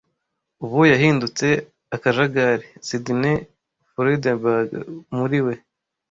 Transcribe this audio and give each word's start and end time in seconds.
Ubu 0.63 0.79
yahindutse 0.91 1.47
akajagari. 1.95 2.65
Sydney 2.87 3.37
Freedberg 3.91 4.69
muri 5.15 5.39
we 5.45 5.53